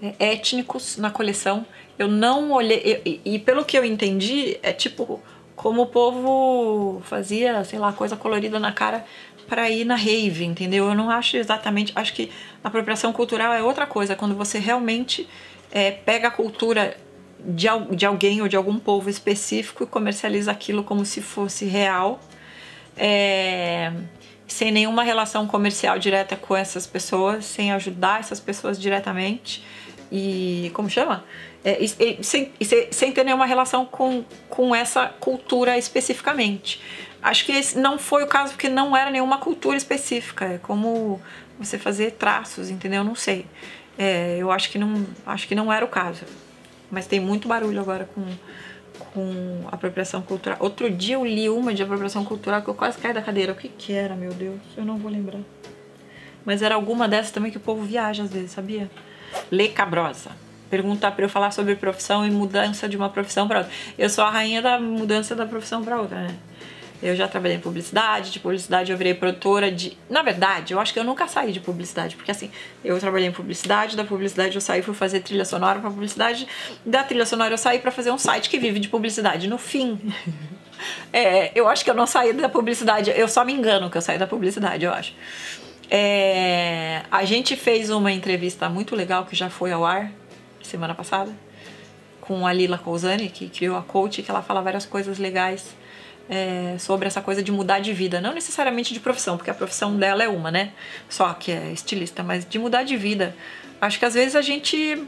[0.00, 1.66] é, étnicos na coleção.
[1.98, 3.02] Eu não olhei.
[3.04, 5.20] E, e, pelo que eu entendi, é tipo
[5.56, 9.04] como o povo fazia, sei lá, coisa colorida na cara
[9.48, 10.88] para ir na rave, entendeu?
[10.88, 11.92] Eu não acho exatamente.
[11.94, 12.30] Acho que
[12.62, 15.28] apropriação cultural é outra coisa, quando você realmente
[15.72, 16.96] é, pega a cultura
[17.40, 22.20] de, de alguém ou de algum povo específico e comercializa aquilo como se fosse real.
[22.96, 23.92] É,
[24.46, 29.62] sem nenhuma relação comercial direta com essas pessoas, sem ajudar essas pessoas diretamente
[30.10, 31.24] e como chama?
[31.64, 36.80] É, e, e, sem, e, sem ter nenhuma relação com, com essa cultura especificamente.
[37.22, 40.44] Acho que esse não foi o caso porque não era nenhuma cultura específica.
[40.44, 41.20] É como
[41.58, 43.02] você fazer traços, entendeu?
[43.02, 43.46] Não sei.
[43.98, 46.24] É, eu acho que não, acho que não era o caso.
[46.90, 48.24] Mas tem muito barulho agora com,
[49.12, 50.56] com apropriação cultural.
[50.60, 53.52] Outro dia eu li uma de apropriação cultural que eu quase caí da cadeira.
[53.52, 54.60] O que que era, meu Deus?
[54.76, 55.40] Eu não vou lembrar.
[56.44, 58.88] Mas era alguma dessas também que o povo viaja às vezes, sabia?
[59.50, 60.30] Lê Cabrosa.
[60.70, 63.72] Perguntar para eu falar sobre profissão e mudança de uma profissão para outra.
[63.98, 66.36] Eu sou a rainha da mudança da profissão para outra, né?
[67.00, 69.96] Eu já trabalhei em publicidade, de publicidade eu virei produtora de.
[70.10, 72.50] Na verdade, eu acho que eu nunca saí de publicidade, porque assim,
[72.84, 76.48] eu trabalhei em publicidade, da publicidade eu saí para fazer trilha sonora para publicidade,
[76.84, 79.46] da trilha sonora eu saí para fazer um site que vive de publicidade.
[79.46, 80.12] No fim,
[81.12, 84.02] é, eu acho que eu não saí da publicidade, eu só me engano que eu
[84.02, 85.14] saí da publicidade, eu acho.
[85.90, 90.10] É, a gente fez uma entrevista muito legal que já foi ao ar
[90.62, 91.32] semana passada
[92.20, 95.74] com a Lila Cousani, que criou a Coach, que ela fala várias coisas legais
[96.28, 99.96] é, sobre essa coisa de mudar de vida, não necessariamente de profissão, porque a profissão
[99.96, 100.72] dela é uma, né?
[101.08, 103.34] Só que é estilista, mas de mudar de vida.
[103.80, 105.02] Acho que às vezes a gente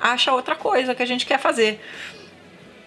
[0.00, 1.80] acha outra coisa que a gente quer fazer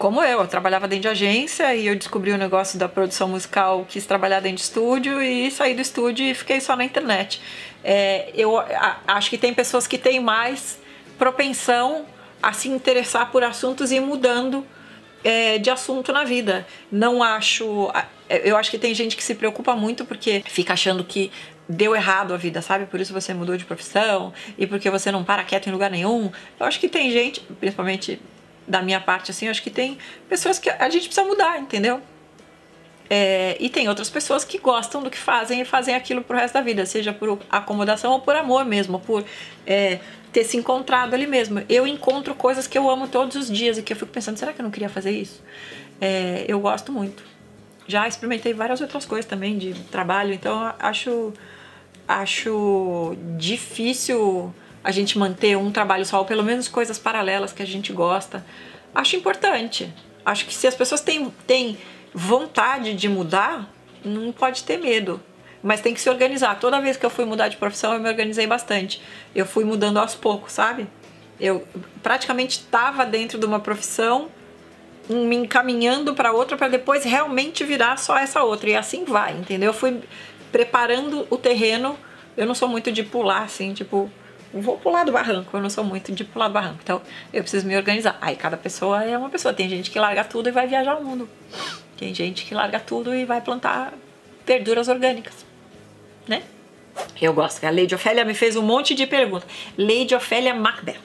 [0.00, 3.84] como eu, eu trabalhava dentro de agência e eu descobri o negócio da produção musical,
[3.86, 7.38] quis trabalhar dentro de estúdio e saí do estúdio e fiquei só na internet.
[7.84, 10.80] É, eu a, acho que tem pessoas que têm mais
[11.18, 12.06] propensão
[12.42, 14.66] a se interessar por assuntos e ir mudando
[15.22, 16.66] é, de assunto na vida.
[16.90, 17.90] Não acho.
[18.28, 21.30] Eu acho que tem gente que se preocupa muito porque fica achando que
[21.68, 22.86] deu errado a vida, sabe?
[22.86, 26.30] Por isso você mudou de profissão e porque você não para quieto em lugar nenhum.
[26.58, 28.20] Eu acho que tem gente, principalmente
[28.66, 32.00] da minha parte, assim, eu acho que tem pessoas que a gente precisa mudar, entendeu?
[33.12, 36.54] É, e tem outras pessoas que gostam do que fazem e fazem aquilo pro resto
[36.54, 39.24] da vida, seja por acomodação ou por amor mesmo, por
[39.66, 39.98] é,
[40.32, 41.60] ter se encontrado ali mesmo.
[41.68, 44.52] Eu encontro coisas que eu amo todos os dias e que eu fico pensando, será
[44.52, 45.42] que eu não queria fazer isso?
[46.00, 47.24] É, eu gosto muito.
[47.88, 51.32] Já experimentei várias outras coisas também de trabalho, então acho
[52.06, 57.66] acho difícil a gente manter um trabalho só, ou pelo menos coisas paralelas que a
[57.66, 58.44] gente gosta.
[58.94, 59.92] Acho importante.
[60.24, 61.78] Acho que se as pessoas têm, têm
[62.14, 63.68] vontade de mudar,
[64.04, 65.20] não pode ter medo.
[65.62, 66.58] Mas tem que se organizar.
[66.58, 69.02] Toda vez que eu fui mudar de profissão, eu me organizei bastante.
[69.34, 70.86] Eu fui mudando aos poucos, sabe?
[71.38, 71.66] Eu
[72.02, 74.28] praticamente estava dentro de uma profissão,
[75.08, 78.70] me encaminhando para outra, para depois realmente virar só essa outra.
[78.70, 79.68] E assim vai, entendeu?
[79.68, 80.00] Eu fui
[80.50, 81.98] preparando o terreno.
[82.36, 84.10] Eu não sou muito de pular assim, tipo,
[84.52, 87.00] vou pular do barranco, eu não sou muito de pular do barranco, então
[87.32, 88.18] eu preciso me organizar.
[88.20, 91.04] Aí cada pessoa é uma pessoa, tem gente que larga tudo e vai viajar o
[91.04, 91.28] mundo,
[92.00, 93.92] tem gente que larga tudo e vai plantar
[94.46, 95.44] verduras orgânicas,
[96.26, 96.42] né?
[97.20, 97.62] Eu gosto.
[97.62, 99.46] A Lady Ofélia me fez um monte de perguntas.
[99.76, 100.96] Lady Ofélia Macbeth.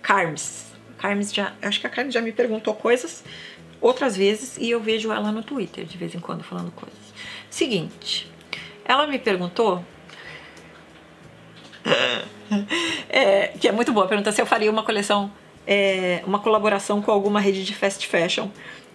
[0.00, 0.72] Carmes.
[0.96, 1.52] Carmes já.
[1.60, 3.22] Acho que a Carmes já me perguntou coisas
[3.82, 6.98] outras vezes e eu vejo ela no Twitter de vez em quando falando coisas.
[7.50, 8.32] Seguinte.
[8.86, 9.84] Ela me perguntou
[13.10, 14.08] é, que é muito boa.
[14.08, 15.30] Pergunta se eu faria uma coleção,
[15.66, 18.48] é, uma colaboração com alguma rede de fast fashion.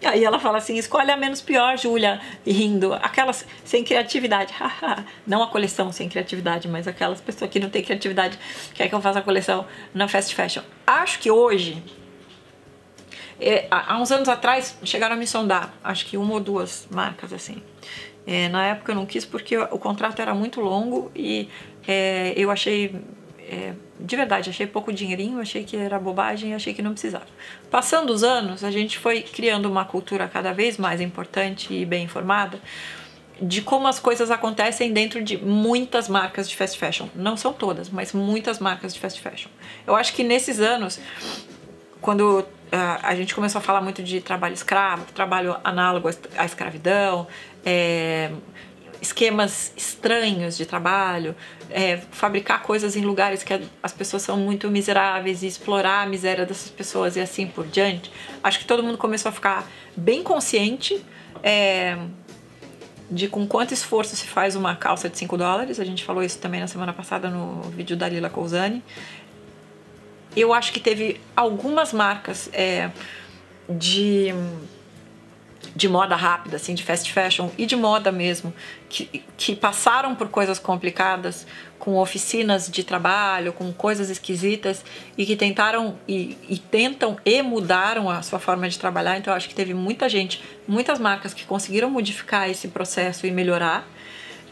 [0.06, 2.94] Aí ela fala assim: escolhe a menos pior, Júlia, rindo.
[2.94, 4.54] Aquelas sem criatividade.
[5.26, 8.38] não a coleção sem criatividade, mas aquelas pessoas que não têm criatividade
[8.74, 10.64] quer que eu faça a coleção na fast fashion.
[10.86, 11.84] Acho que hoje.
[13.40, 17.34] É, há uns anos atrás chegaram a me sondar, acho que uma ou duas marcas
[17.34, 17.62] assim.
[18.26, 21.50] É, na época eu não quis porque o contrato era muito longo e
[21.86, 22.96] é, eu achei,
[23.40, 27.26] é, de verdade, achei pouco dinheirinho, achei que era bobagem, achei que não precisava.
[27.72, 32.04] Passando os anos, a gente foi criando uma cultura cada vez mais importante e bem
[32.04, 32.60] informada
[33.42, 37.08] de como as coisas acontecem dentro de muitas marcas de fast fashion.
[37.16, 39.50] Não são todas, mas muitas marcas de fast fashion.
[39.88, 41.00] Eu acho que nesses anos,
[42.02, 42.46] quando uh,
[43.02, 47.26] a gente começou a falar muito de trabalho escravo, trabalho análogo à escravidão,
[47.66, 48.32] é,
[49.04, 51.36] esquemas estranhos de trabalho,
[51.70, 56.46] é, fabricar coisas em lugares que as pessoas são muito miseráveis e explorar a miséria
[56.46, 58.10] dessas pessoas e assim por diante.
[58.42, 61.04] Acho que todo mundo começou a ficar bem consciente
[61.44, 61.98] é,
[63.12, 65.82] de com quanto esforço se faz uma calça de 5 dólares.
[65.82, 68.82] A gente falou isso também na semana passada no vídeo da Lila Cousani.
[70.34, 72.90] eu acho que teve algumas marcas é,
[73.70, 74.34] de
[75.76, 78.54] de moda rápida, assim, de fast fashion e de moda mesmo,
[78.88, 81.48] que, que passaram por coisas complicadas,
[81.80, 84.86] com oficinas de trabalho, com coisas esquisitas
[85.18, 89.18] e que tentaram e, e tentam e mudaram a sua forma de trabalhar.
[89.18, 93.88] Então, acho que teve muita gente, muitas marcas que conseguiram modificar esse processo e melhorar.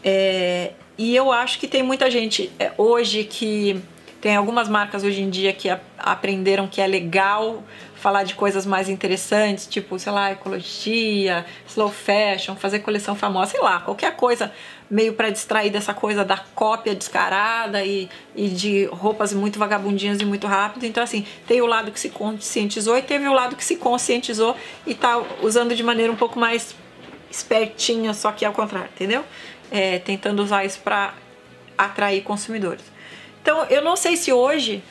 [0.04, 3.80] É, e eu acho que tem muita gente é, hoje que
[4.20, 7.62] tem algumas marcas hoje em dia que aprenderam que é legal
[8.02, 13.60] falar de coisas mais interessantes, tipo, sei lá, ecologia, slow fashion, fazer coleção famosa, sei
[13.60, 14.52] lá, qualquer coisa
[14.90, 20.24] meio para distrair dessa coisa da cópia descarada e, e de roupas muito vagabundinhas e
[20.24, 20.84] muito rápido.
[20.84, 24.56] Então, assim, tem o lado que se conscientizou e teve o lado que se conscientizou
[24.84, 26.74] e tá usando de maneira um pouco mais
[27.30, 29.24] espertinha, só que ao contrário, entendeu?
[29.70, 31.14] É, tentando usar isso para
[31.78, 32.84] atrair consumidores.
[33.40, 34.82] Então, eu não sei se hoje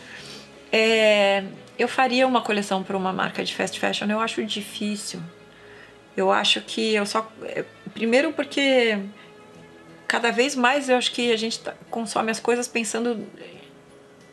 [0.71, 1.43] é,
[1.81, 5.19] eu faria uma coleção para uma marca de fast fashion, eu acho difícil.
[6.15, 7.27] Eu acho que eu só.
[7.43, 8.99] É, primeiro, porque
[10.07, 13.25] cada vez mais eu acho que a gente tá, consome as coisas pensando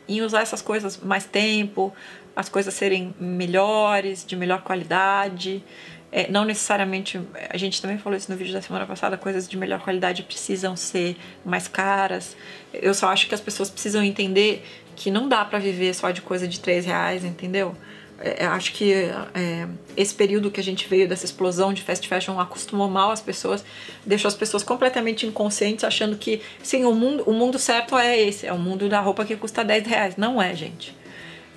[0.07, 1.93] em usar essas coisas mais tempo,
[2.35, 5.63] as coisas serem melhores, de melhor qualidade.
[6.11, 9.55] É, não necessariamente, a gente também falou isso no vídeo da semana passada, coisas de
[9.55, 12.35] melhor qualidade precisam ser mais caras.
[12.73, 14.63] Eu só acho que as pessoas precisam entender
[14.99, 17.73] que não dá para viver só de coisa de 3 reais, entendeu?
[18.19, 22.37] É, acho que é, esse período que a gente veio dessa explosão de fast fashion
[22.37, 23.63] acostumou mal as pessoas,
[24.05, 28.45] deixou as pessoas completamente inconscientes, achando que sim, o mundo, o mundo certo é esse,
[28.45, 30.17] é o mundo da roupa que custa 10 reais.
[30.17, 30.93] Não é, gente.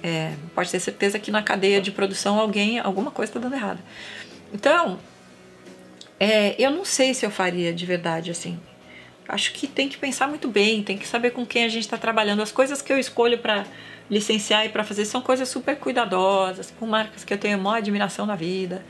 [0.04, 3.80] É, pode ter certeza que na cadeia de produção alguém, alguma coisa está dando errado.
[4.54, 5.00] Então,
[6.20, 8.60] é, eu não sei se eu faria de verdade assim
[9.28, 11.96] acho que tem que pensar muito bem, tem que saber com quem a gente está
[11.96, 12.42] trabalhando.
[12.42, 13.64] As coisas que eu escolho para
[14.10, 18.26] licenciar e para fazer são coisas super cuidadosas, com marcas que eu tenho maior admiração
[18.26, 18.84] na vida,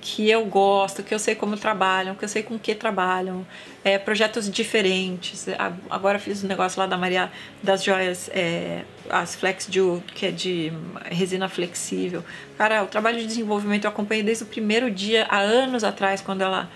[0.00, 3.46] que eu gosto, que eu sei como trabalham, que eu sei com que trabalham,
[3.82, 5.46] é, projetos diferentes.
[5.90, 7.30] Agora fiz um negócio lá da Maria
[7.62, 10.72] das Joias, é, as Flex Jewel, que é de
[11.06, 12.24] resina flexível.
[12.56, 16.42] Cara, o trabalho de desenvolvimento eu acompanhei desde o primeiro dia, há anos atrás, quando
[16.42, 16.70] ela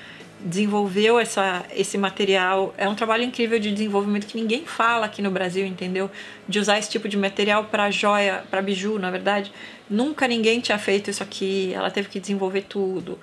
[0.45, 2.75] desenvolveu essa, esse material.
[2.77, 6.11] É um trabalho incrível de desenvolvimento que ninguém fala aqui no Brasil, entendeu?
[6.49, 9.53] De usar esse tipo de material para joia, para biju, na verdade.
[9.89, 13.19] Nunca ninguém tinha feito isso aqui, ela teve que desenvolver tudo.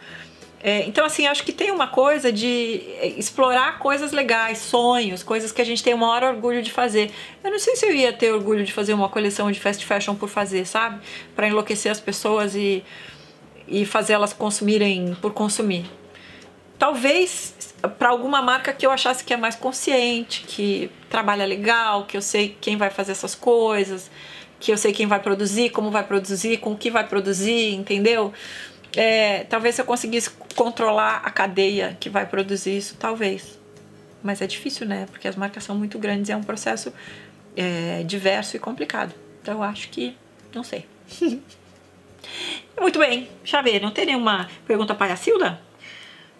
[0.62, 2.82] É, então, assim, acho que tem uma coisa de
[3.17, 7.12] explorar coisas legais, sonhos, coisas que a gente tem o maior orgulho de fazer.
[7.41, 10.15] Eu não sei se eu ia ter orgulho de fazer uma coleção de fast fashion
[10.15, 10.99] por fazer, sabe?
[11.34, 12.84] Para enlouquecer as pessoas e,
[13.69, 15.86] e fazer elas consumirem por consumir
[16.79, 22.15] talvez para alguma marca que eu achasse que é mais consciente, que trabalha legal, que
[22.15, 24.09] eu sei quem vai fazer essas coisas,
[24.59, 28.33] que eu sei quem vai produzir, como vai produzir, com o que vai produzir, entendeu?
[28.95, 33.59] É, talvez se eu conseguisse controlar a cadeia que vai produzir isso, talvez.
[34.23, 35.05] Mas é difícil, né?
[35.11, 36.93] Porque as marcas são muito grandes e é um processo
[37.55, 39.13] é, diverso e complicado.
[39.41, 40.15] Então eu acho que.
[40.53, 40.85] não sei.
[42.79, 45.68] muito bem, Xavier, não tem nenhuma pergunta para a Silda?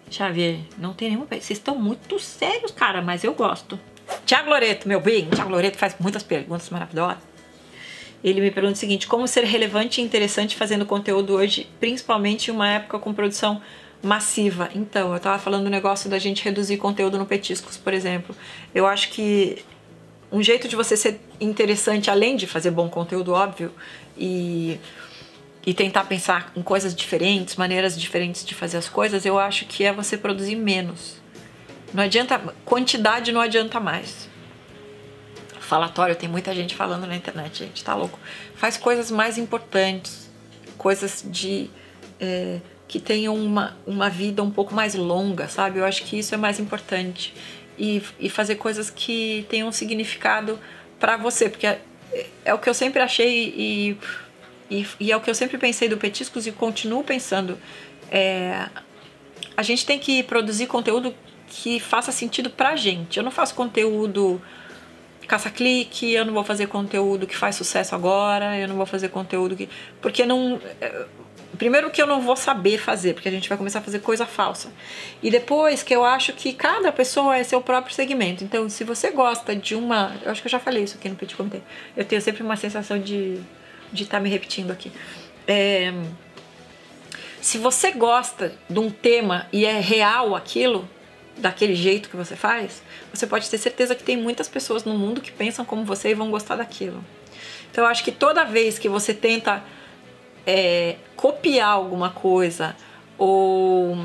[0.10, 1.28] Xavier, não tem nenhuma.
[1.28, 3.80] Vocês estão muito sérios, cara, mas eu gosto.
[4.26, 5.30] Tiago Loreto, meu bem.
[5.30, 7.30] Tiago Loreto faz muitas perguntas maravilhosas.
[8.24, 12.54] Ele me pergunta o seguinte: como ser relevante e interessante fazendo conteúdo hoje, principalmente em
[12.54, 13.62] uma época com produção
[14.02, 14.69] massiva?
[14.74, 18.36] Então, eu tava falando do negócio da gente reduzir conteúdo no Petiscos, por exemplo.
[18.74, 19.63] Eu acho que
[20.32, 23.72] um jeito de você ser interessante, além de fazer bom conteúdo, óbvio,
[24.17, 24.80] e
[25.65, 29.84] e tentar pensar em coisas diferentes, maneiras diferentes de fazer as coisas, eu acho que
[29.84, 31.17] é você produzir menos.
[31.93, 34.30] Não adianta, quantidade não adianta mais.
[35.60, 38.19] Falatório, tem muita gente falando na internet, gente, tá louco.
[38.56, 40.30] Faz coisas mais importantes,
[40.78, 41.69] coisas de
[42.19, 45.78] é, que tenham uma, uma vida um pouco mais longa, sabe?
[45.80, 47.34] Eu acho que isso é mais importante.
[47.78, 50.60] E, e fazer coisas que tenham significado
[51.00, 51.80] para você, porque é,
[52.43, 53.98] é, o que eu sempre achei e
[54.69, 57.58] e, e é o que eu sempre pensei do Petiscos e continuo pensando.
[58.12, 58.67] É,
[59.58, 61.13] a gente tem que produzir conteúdo
[61.47, 63.17] que faça sentido pra gente.
[63.17, 64.41] Eu não faço conteúdo
[65.28, 69.55] caça-clique, eu não vou fazer conteúdo que faz sucesso agora, eu não vou fazer conteúdo
[69.55, 69.70] que.
[70.01, 70.59] Porque não.
[70.82, 71.05] É,
[71.57, 74.26] primeiro que eu não vou saber fazer, porque a gente vai começar a fazer coisa
[74.26, 74.72] falsa.
[75.22, 78.43] E depois que eu acho que cada pessoa é seu próprio segmento.
[78.43, 80.15] Então, se você gosta de uma.
[80.24, 81.61] Eu acho que eu já falei isso aqui no Petit Comitê.
[81.95, 83.39] Eu tenho sempre uma sensação de
[83.92, 84.92] de estar tá me repetindo aqui.
[85.48, 85.94] É,
[87.42, 90.88] se você gosta de um tema e é real aquilo,
[91.38, 92.84] daquele jeito que você faz,
[93.14, 96.14] você pode ter certeza que tem muitas pessoas no mundo que pensam como você e
[96.14, 97.04] vão gostar daquilo.
[97.72, 99.64] Então eu acho que toda vez que você tenta
[100.46, 102.76] é, copiar alguma coisa
[103.18, 103.98] ou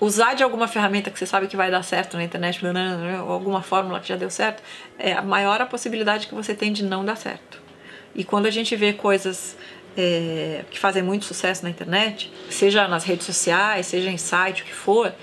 [0.00, 3.62] usar de alguma ferramenta que você sabe que vai dar certo na internet, ou alguma
[3.62, 4.62] fórmula que já deu certo,
[4.98, 7.67] é a maior a possibilidade que você tem de não dar certo.
[8.18, 9.56] E quando a gente vê coisas
[9.96, 14.64] é, que fazem muito sucesso na internet, seja nas redes sociais, seja em site, o
[14.64, 15.14] que for,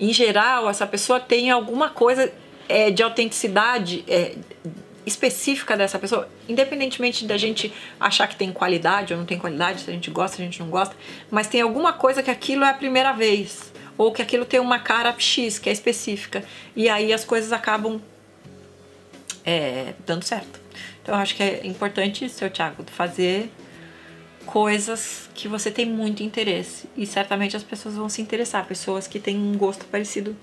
[0.00, 2.32] em geral, essa pessoa tem alguma coisa
[2.68, 4.34] é, de autenticidade é,
[5.06, 9.90] específica dessa pessoa, independentemente da gente achar que tem qualidade ou não tem qualidade, se
[9.90, 10.96] a gente gosta, se a gente não gosta,
[11.30, 14.80] mas tem alguma coisa que aquilo é a primeira vez, ou que aquilo tem uma
[14.80, 16.42] cara X, que é específica,
[16.74, 18.02] e aí as coisas acabam
[19.44, 20.61] é, dando certo.
[21.02, 23.50] Então eu acho que é importante, seu Thiago, fazer
[24.46, 29.20] coisas que você tem muito interesse, e certamente as pessoas vão se interessar, pessoas que
[29.20, 30.36] têm um gosto parecido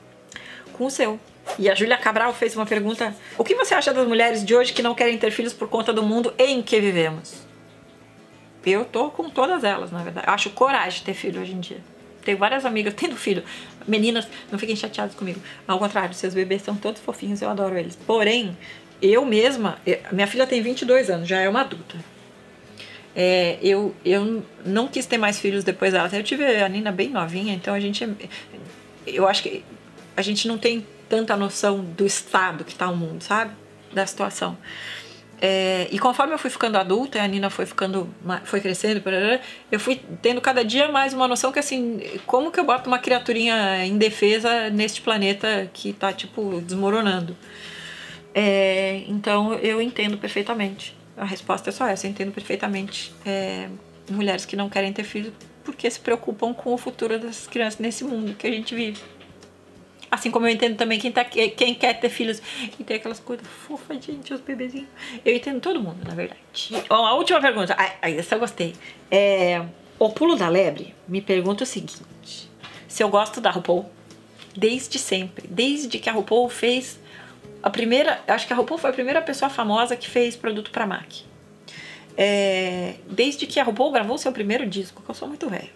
[0.74, 1.20] com o seu.
[1.58, 4.74] E a Júlia Cabral fez uma pergunta: O que você acha das mulheres de hoje
[4.74, 7.48] que não querem ter filhos por conta do mundo em que vivemos?
[8.66, 10.28] Eu tô com todas elas, na verdade.
[10.28, 11.82] Eu acho coragem ter filho hoje em dia.
[12.24, 13.44] Tenho várias amigas tendo filho.
[13.88, 15.42] Meninas, não fiquem chateadas comigo.
[15.68, 17.96] Ao contrário, seus bebês são todos fofinhos, eu adoro eles.
[17.96, 18.56] Porém,
[19.02, 19.78] eu mesma,
[20.12, 21.98] minha filha tem 22 anos, já é uma adulta.
[23.16, 26.10] É, eu, eu não quis ter mais filhos depois dela.
[26.12, 28.08] Eu tive a Nina bem novinha, então a gente.
[29.06, 29.64] Eu acho que
[30.16, 33.52] a gente não tem tanta noção do estado que está o mundo, sabe?
[33.92, 34.58] Da situação.
[35.42, 39.02] É, e conforme eu fui ficando adulta e a Nina foi ficando, foi crescendo,
[39.72, 43.00] eu fui tendo cada dia mais uma noção que assim, como que eu boto uma
[43.00, 47.38] criaturinha indefesa neste planeta que tá tipo desmoronando?
[48.34, 50.96] É, então eu entendo perfeitamente.
[51.18, 53.68] A resposta é só essa, eu entendo perfeitamente é,
[54.10, 58.04] mulheres que não querem ter filhos porque se preocupam com o futuro das crianças nesse
[58.04, 59.00] mundo que a gente vive.
[60.10, 62.42] Assim como eu entendo também quem, tá, quem quer ter filhos
[62.80, 64.88] e tem aquelas coisas fofas, gente, os bebezinhos.
[65.24, 66.40] Eu entendo todo mundo, na verdade.
[66.88, 67.76] Bom, a última pergunta.
[67.78, 68.74] Ai, essa eu gostei.
[69.12, 69.64] É,
[70.00, 72.50] o Pulo da Lebre me pergunta o seguinte:
[72.88, 73.86] se eu gosto da RuPaul
[74.58, 77.00] desde sempre, desde que a RuPaul fez
[77.62, 78.22] a primeira.
[78.28, 81.24] Acho que a RuPaul foi a primeira pessoa famosa que fez produto pra MAC.
[82.18, 85.70] É, desde que a RuPaul gravou seu primeiro disco, que eu sou muito velho.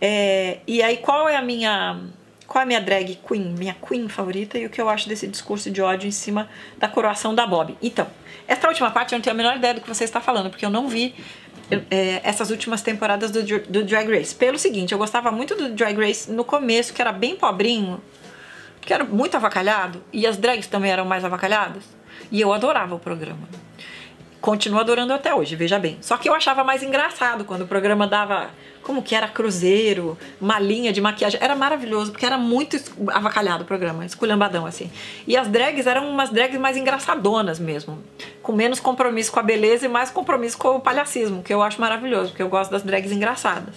[0.00, 2.00] É, e aí, qual é a minha
[2.46, 5.26] qual é a minha drag queen, minha queen favorita e o que eu acho desse
[5.26, 6.48] discurso de ódio em cima
[6.78, 7.76] da coroação da Bob.
[7.82, 8.06] Então,
[8.46, 10.64] essa última parte eu não tenho a menor ideia do que você está falando, porque
[10.64, 11.14] eu não vi
[11.90, 14.34] é, essas últimas temporadas do, do Drag Race.
[14.34, 18.00] Pelo seguinte, eu gostava muito do Drag Race no começo, que era bem pobrinho,
[18.84, 21.84] que era muito avacalhado, e as drags também eram mais avacalhadas,
[22.30, 23.48] e eu adorava o programa.
[24.44, 25.96] Continuo adorando até hoje, veja bem.
[26.02, 28.50] Só que eu achava mais engraçado quando o programa dava
[28.82, 31.40] como que era cruzeiro, uma linha de maquiagem.
[31.42, 32.76] Era maravilhoso, porque era muito
[33.08, 34.90] avacalhado o programa, esculhambadão assim.
[35.26, 37.98] E as drags eram umas drags mais engraçadonas mesmo,
[38.42, 41.80] com menos compromisso com a beleza e mais compromisso com o palhacismo, que eu acho
[41.80, 43.74] maravilhoso, porque eu gosto das drags engraçadas.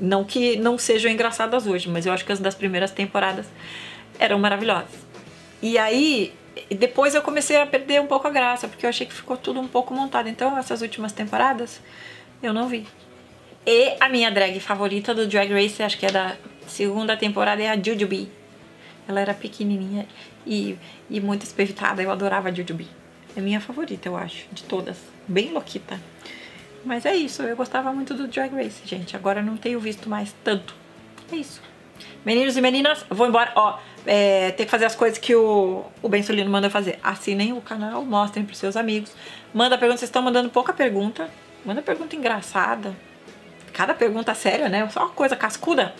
[0.00, 3.46] Não que não sejam engraçadas hoje, mas eu acho que as das primeiras temporadas
[4.18, 5.06] eram maravilhosas.
[5.62, 6.32] E aí,
[6.70, 9.60] depois eu comecei a perder um pouco a graça, porque eu achei que ficou tudo
[9.60, 10.28] um pouco montado.
[10.28, 11.80] Então, essas últimas temporadas,
[12.42, 12.86] eu não vi.
[13.66, 17.68] E a minha drag favorita do Drag Race, acho que é da segunda temporada, é
[17.68, 18.30] a Jujubee.
[19.06, 20.06] Ela era pequenininha
[20.46, 20.78] e,
[21.10, 22.02] e muito espevitada.
[22.02, 22.88] Eu adorava a Jujubee.
[23.36, 24.96] É minha favorita, eu acho, de todas.
[25.26, 26.00] Bem louquita.
[26.84, 29.16] Mas é isso, eu gostava muito do Drag Race, gente.
[29.16, 30.74] Agora não tenho visto mais tanto.
[31.30, 31.60] É isso.
[32.28, 33.50] Meninos e meninas, vou embora.
[33.54, 36.98] Ó, é, tem que fazer as coisas que o, o Ben Solino manda fazer.
[37.02, 39.14] Assinem o canal, mostrem pros seus amigos.
[39.54, 41.30] Manda pergunta, vocês estão mandando pouca pergunta.
[41.64, 42.94] Manda pergunta engraçada
[43.72, 44.86] cada pergunta séria, né?
[44.90, 45.94] Só uma coisa cascuda.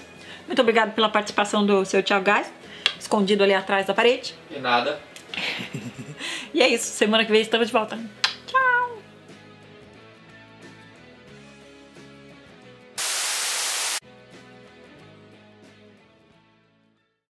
[0.47, 2.53] Muito obrigado pela participação do seu Thiago Gás,
[3.01, 4.35] escondido ali atrás da parede.
[4.51, 5.01] De nada.
[6.53, 7.99] e é isso, semana que vem estamos de volta.